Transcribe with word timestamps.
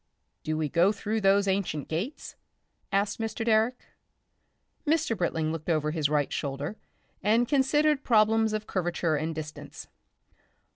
"Do 0.41 0.57
we 0.57 0.67
go 0.67 0.91
through 0.91 1.21
these 1.21 1.47
ancient 1.47 1.87
gates?" 1.87 2.35
asked 2.91 3.19
Mr. 3.19 3.45
Direck. 3.45 3.75
Mr. 4.83 5.15
Britling 5.15 5.51
looked 5.51 5.69
over 5.69 5.91
his 5.91 6.09
right 6.09 6.33
shoulder 6.33 6.75
and 7.21 7.47
considered 7.47 8.03
problems 8.03 8.51
of 8.53 8.65
curvature 8.65 9.15
and 9.15 9.35
distance. 9.35 9.89